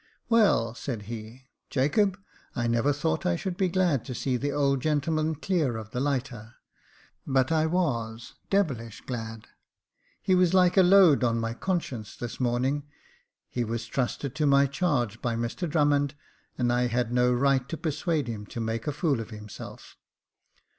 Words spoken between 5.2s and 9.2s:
clear of the lighter, but I was— devilish